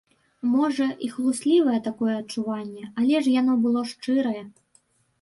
Можа, 0.53 0.87
і 1.07 1.09
хлуслівае 1.17 1.79
такое 1.89 2.13
адчуванне, 2.23 2.91
але 3.03 3.23
ж 3.27 3.39
яно 3.41 3.61
было 3.67 3.89
шчырае. 3.95 4.39